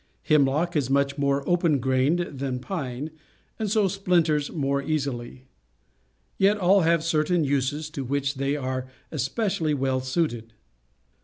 [0.23, 3.11] Hemlock is much more open grained than pine,
[3.59, 5.45] and so .splinters more easily.
[6.39, 10.53] Yet all have certain uses to which they are especially well suited.